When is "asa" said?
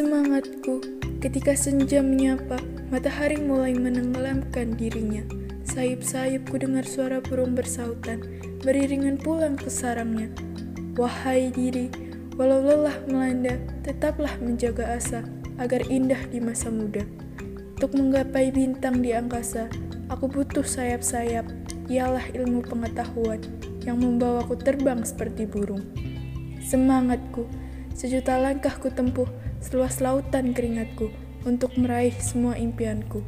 14.96-15.20